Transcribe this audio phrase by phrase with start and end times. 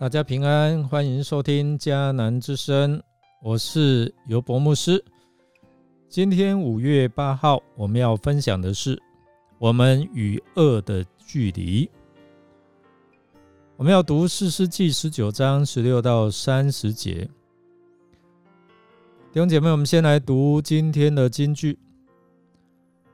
[0.00, 3.02] 大家平安，欢迎收听迦南之声，
[3.42, 5.04] 我是尤博牧师。
[6.08, 8.98] 今天五月八号，我们要分享的是
[9.58, 11.86] 我们与恶的距离。
[13.76, 17.28] 我们要读四世纪十九章十六到三十节。
[19.30, 21.78] 弟兄姐妹，我们先来读今天的金句。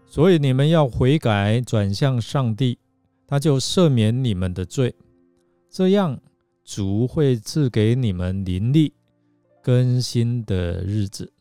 [0.06, 2.78] 所以你们要悔改，转向上帝，
[3.26, 4.95] 他就赦免你们的罪，
[5.68, 6.16] 这样。
[6.66, 8.92] 主会赐给你们灵力
[9.62, 11.32] 更新的日子，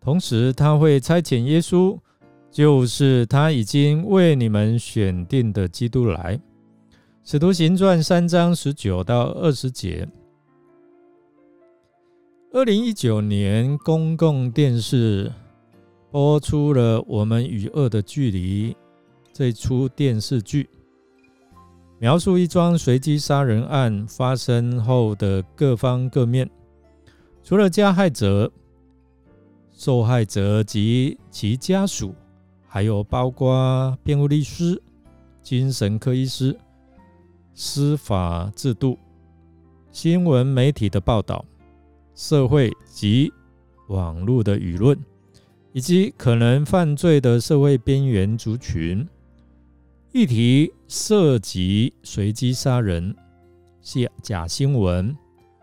[0.00, 1.98] 同时他会差遣耶稣，
[2.52, 6.40] 就是他已经为你们选定的基督来。
[7.24, 10.08] 使徒行传三章十九到二十节。
[12.52, 15.32] 二零一九年公共电视
[16.12, 18.72] 播出了《我们与恶的距离》
[19.32, 20.68] 这出电视剧。
[22.02, 26.50] 描述一桩随机杀人案发生后的各方各面，
[27.44, 28.50] 除了加害者、
[29.70, 32.12] 受害者及其家属，
[32.66, 34.82] 还有包括辩护律师、
[35.42, 36.58] 精神科医师、
[37.54, 38.98] 司法制度、
[39.92, 41.44] 新闻媒体的报道、
[42.16, 43.32] 社会及
[43.86, 44.98] 网络的舆论，
[45.72, 49.06] 以及可能犯罪的社会边缘族群。
[50.12, 53.16] 议题涉及随机杀人、
[53.80, 55.16] 假假新闻、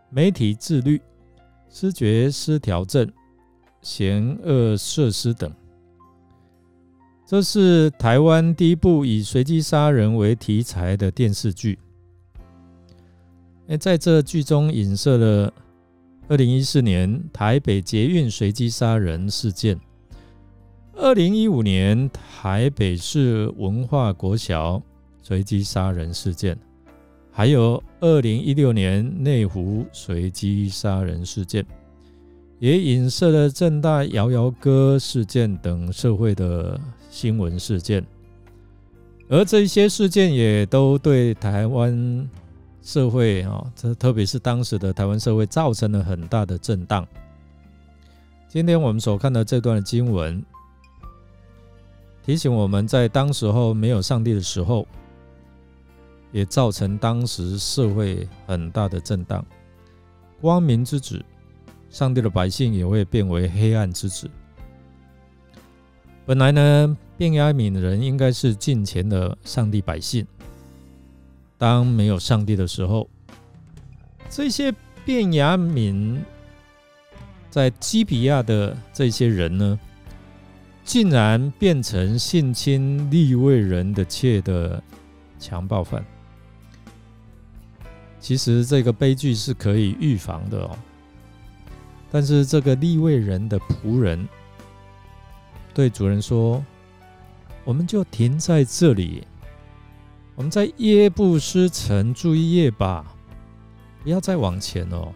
[0.10, 1.00] 媒体自律、
[1.70, 3.08] 视觉失调症、
[3.84, 5.54] 险恶设施等。
[7.28, 11.78] 这是台湾第一部以随机杀人为题材的电视剧。
[13.80, 15.54] 在这剧中影射了
[16.28, 19.80] 二零一四年台北捷运随机杀人事件。
[21.02, 24.82] 二零一五年台北市文化国小
[25.22, 26.58] 随机杀人事件，
[27.32, 31.66] 还有二零一六年内湖随机杀人事件，
[32.60, 36.78] 也影射了正大摇摇歌事件等社会的
[37.10, 38.06] 新闻事件，
[39.30, 42.30] 而这些事件也都对台湾
[42.82, 47.08] 社会啊，这特别是当时的台湾社会造成了很大的震荡。
[48.50, 50.44] 今天我们所看的这段经文。
[52.26, 54.86] 提醒我们在当时候没有上帝的时候，
[56.32, 59.44] 也造成当时社会很大的震荡。
[60.40, 61.24] 光明之子，
[61.90, 64.30] 上帝的百姓也会变为黑暗之子。
[66.26, 70.26] 本来呢，便雅悯人应该是近前的上帝百姓。
[71.58, 73.10] 当没有上帝的时候，
[74.30, 74.72] 这些
[75.04, 76.20] 便雅悯
[77.50, 79.80] 在基比亚的这些人呢？
[80.90, 84.82] 竟然变成性侵利未人的妾的
[85.38, 86.04] 强暴犯。
[88.20, 90.76] 其实这个悲剧是可以预防的哦。
[92.12, 94.28] 但是这个利未人的仆人
[95.76, 96.66] 对主人说
[97.64, 99.28] ：“我们就停在这里，
[100.34, 103.06] 我们在耶布斯城住一夜吧，
[104.02, 105.14] 不要再往前哦。”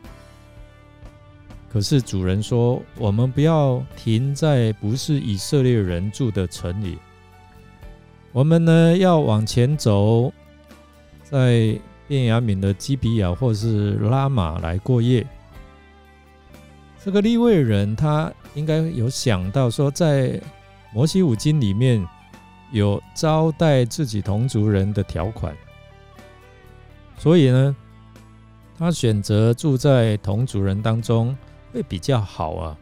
[1.74, 7.00] 可是主人说：“我们不要停在不是以色列人住的城里，
[8.32, 10.32] 我们呢要往前走，
[11.24, 11.76] 在
[12.08, 15.26] 便雅敏的基比亚或是拉玛来过夜。”
[17.04, 20.40] 这个利未人他应该有想到说，在
[20.94, 22.08] 摩西五经里面
[22.72, 25.58] 有招待自己同族人的条款，
[27.18, 27.76] 所以呢，
[28.78, 31.36] 他选择住在同族人当中。
[31.74, 32.78] 会比较好啊，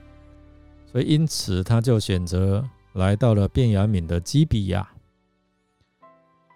[0.92, 4.88] 所以因此他就选择来到了便雅悯的基比亚，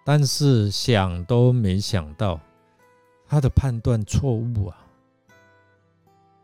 [0.04, 2.38] 但是想都没想到
[3.26, 4.86] 他的判断错误啊！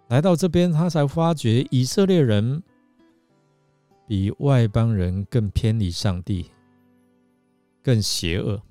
[0.09, 2.63] 来到这边，他才发觉以色列人
[4.07, 6.51] 比外邦人更偏离上帝，
[7.83, 8.63] 更邪恶。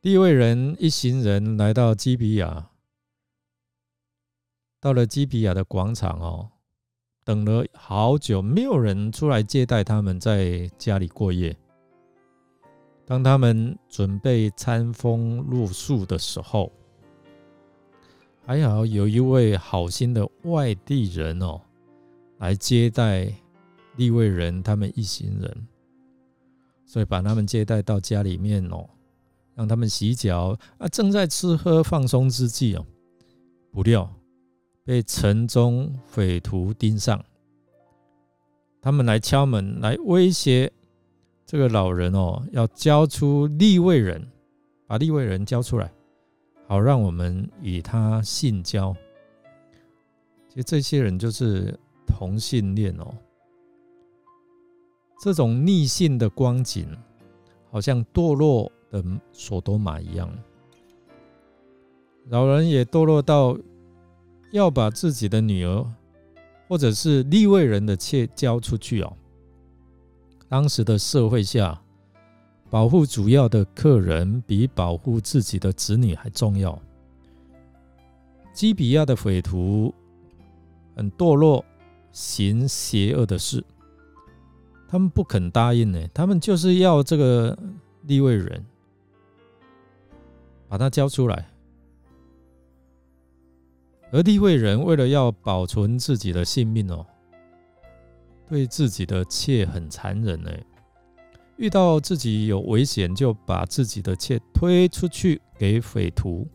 [0.00, 2.68] 第一位人一行人来到基比亚。
[4.80, 6.50] 到了基比亚的广场哦，
[7.24, 11.56] 等了好久，没有人出来接待他们，在家里过夜。
[13.04, 16.70] 当他们准备餐风露宿的时候，
[18.46, 21.60] 还好有一位好心的外地人哦，
[22.38, 23.32] 来接待
[23.96, 25.66] 利未人他们一行人，
[26.86, 28.88] 所以把他们接待到家里面哦，
[29.54, 30.86] 让他们洗脚啊。
[30.86, 32.86] 正在吃喝放松之际哦，
[33.72, 34.08] 不料。
[34.88, 37.22] 被城中匪徒盯上，
[38.80, 40.72] 他们来敲门，来威胁
[41.44, 44.26] 这个老人哦，要交出立位人，
[44.86, 45.92] 把立位人交出来，
[46.66, 48.96] 好让我们与他性交。
[50.48, 53.14] 其实这些人就是同性恋哦。
[55.20, 56.88] 这种逆性的光景，
[57.70, 60.32] 好像堕落的索多玛一样。
[62.30, 63.54] 老人也堕落到
[64.50, 65.86] 要把自己的女儿，
[66.68, 69.12] 或者是立位人的妾交出去哦。
[70.48, 71.80] 当时的社会下，
[72.70, 76.80] 保护主要的客人比保护自己的子女还重要。
[78.52, 79.94] 基比亚的匪徒
[80.96, 81.64] 很堕落，
[82.10, 83.62] 行邪恶的事。
[84.88, 87.56] 他们不肯答应呢，他们就是要这个
[88.04, 88.64] 立位人
[90.66, 91.46] 把他交出来，
[94.10, 97.04] 而立位人为了要保存自己的性命哦，
[98.48, 100.50] 对自己的妾很残忍呢。
[101.56, 106.46] 遇到自己有危险，就把自己的妾推出去给匪徒，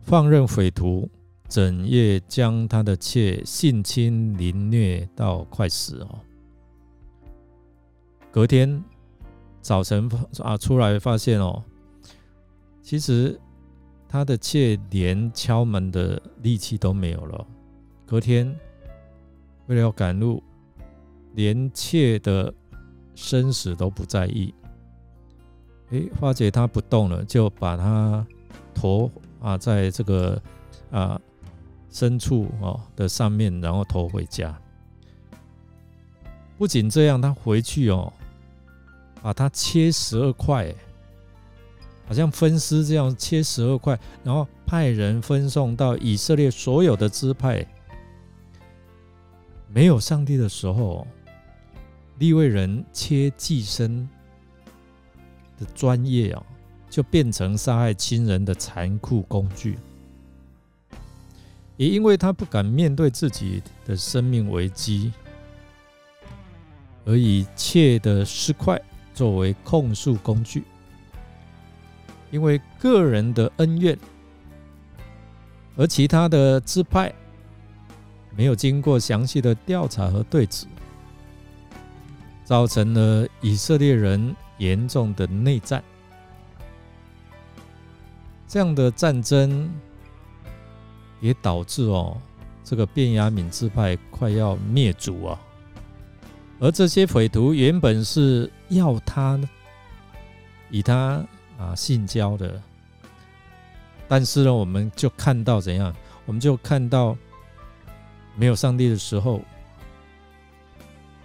[0.00, 1.10] 放任匪徒
[1.48, 6.20] 整夜将他的妾性侵凌虐到快死哦。
[8.30, 8.82] 隔天
[9.60, 10.08] 早晨
[10.38, 11.64] 啊，出来发现哦，
[12.80, 13.38] 其实
[14.08, 17.46] 他的妾连敲门的力气都没有了。
[18.06, 18.58] 隔天
[19.66, 20.42] 为了要赶路，
[21.34, 22.52] 连妾的
[23.14, 24.54] 生死都不在意。
[25.90, 28.26] 哎，发觉他不动了，就把他
[28.74, 29.10] 驮
[29.40, 30.40] 啊，在这个
[30.90, 31.20] 啊
[31.90, 34.58] 深处哦的上面，然后驮回家。
[36.56, 38.12] 不仅这样，他回去哦。
[39.20, 40.72] 把它切十二块，
[42.08, 47.64] 好像分尸这样切十二块，然后派人分送到以色列所有的支派。
[49.68, 51.06] 没有上帝的时候，
[52.18, 54.08] 立位人切寄生
[55.58, 56.42] 的专业啊，
[56.88, 59.78] 就变成杀害亲人的残酷工具。
[61.76, 65.12] 也因为他不敢面对自己的生命危机，
[67.04, 68.80] 而以切的尸块。
[69.14, 70.62] 作为控诉工具，
[72.30, 73.98] 因为个人的恩怨，
[75.76, 77.12] 而其他的支派
[78.36, 80.66] 没有经过详细的调查和对质，
[82.44, 85.82] 造成了以色列人严重的内战。
[88.46, 89.70] 这样的战争
[91.20, 92.16] 也导致哦，
[92.64, 95.40] 这个便雅悯支派快要灭族啊。
[96.60, 99.40] 而这些匪徒原本是要他
[100.70, 101.24] 以他
[101.58, 102.62] 啊性交的，
[104.06, 105.94] 但是呢，我们就看到怎样？
[106.24, 107.16] 我们就看到
[108.36, 109.42] 没有上帝的时候，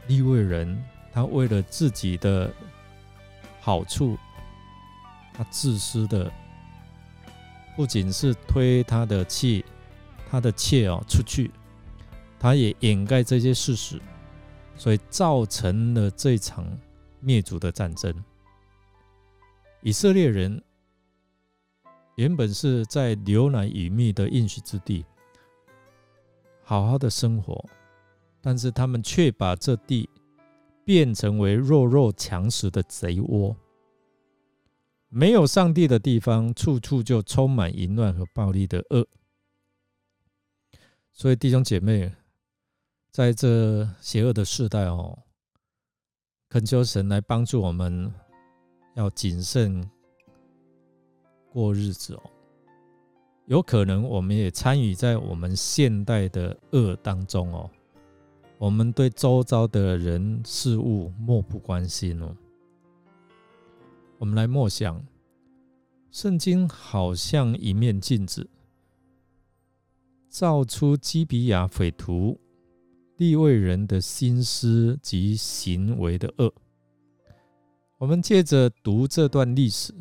[0.07, 2.51] 利未人他为了自己的
[3.62, 4.18] 好处，
[5.33, 6.31] 他自私的，
[7.75, 9.63] 不仅是推他的妾，
[10.30, 11.51] 他的妾哦出去，
[12.39, 14.01] 他也掩盖这些事实。
[14.75, 16.65] 所以造成了这场
[17.19, 18.12] 灭族的战争。
[19.83, 20.63] 以色列人
[22.16, 25.06] 原本是在牛奶与蜜的应许之地，
[26.63, 27.63] 好好的生活，
[28.42, 30.09] 但是他们却把这地
[30.85, 33.56] 变成为弱肉强食的贼窝。
[35.09, 39.07] 没有上帝的地方，处处就充满淫乱和暴力的恶。
[41.11, 42.13] 所以弟兄姐妹。
[43.11, 45.19] 在这邪恶的时代哦，
[46.49, 48.11] 恳求神来帮助我们，
[48.95, 49.90] 要谨慎
[51.52, 52.23] 过日子哦。
[53.45, 57.69] 有可能我们也参与在我们现代的恶当中哦。
[58.57, 62.33] 我们对周遭的人事物漠不关心哦。
[64.18, 65.06] 我们来默想，
[66.12, 68.50] 圣经好像一面镜子，
[70.30, 72.40] 照出基比亚匪徒。
[73.18, 76.54] 地位人的心思及行为的恶，
[78.04, 79.94] 我们借着读这段历史，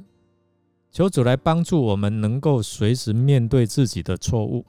[0.91, 4.67] 求主来帮助我们，能够随时面对自己的错误，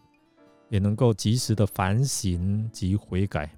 [0.70, 3.50] 也能够及时的反省及悔改。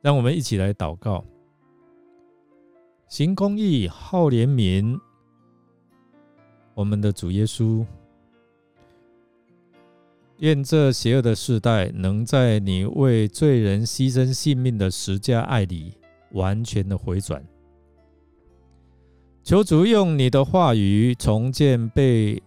[0.00, 1.24] 让我们一起来祷告：
[3.06, 4.98] 行公义，好怜悯，
[6.74, 7.86] 我们的主耶稣。
[10.38, 15.94] 愿这邪恶的世代能在你为罪人牺牲性命的十架爱里
[16.32, 17.40] 完全的回转。
[19.48, 22.42] 求主用你的话语重建被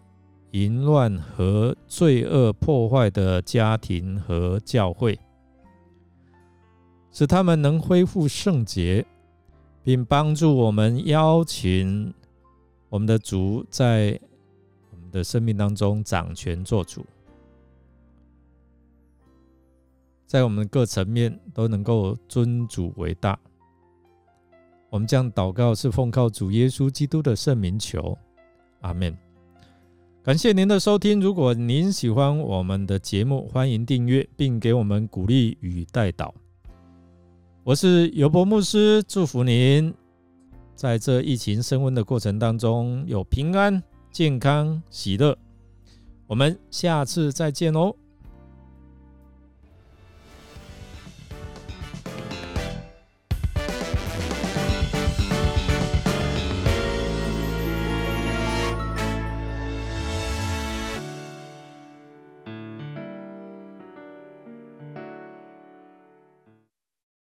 [0.51, 5.19] 淫乱和罪恶破坏的家庭和教会，
[7.11, 9.03] 使他们能恢复圣洁，
[9.81, 12.13] 并帮助我们邀请
[12.89, 14.19] 我们的主在
[14.91, 17.03] 我们的生命当中掌权做主，
[20.27, 23.39] 在我们各层面都能够尊主为大。
[24.91, 28.17] 我们将祷告是奉靠主耶稣基督的圣名求，
[28.81, 29.17] 阿门。
[30.21, 31.21] 感谢您的收听。
[31.21, 36.35] 如果您喜欢我们的节目，欢迎订阅并给我们鼓励与带导。
[37.63, 39.93] 我是尤伯牧师，祝福您
[40.75, 43.81] 在这疫情升温的过程当中有平安、
[44.11, 45.33] 健康、喜乐。
[46.27, 47.95] 我们下次再见哦。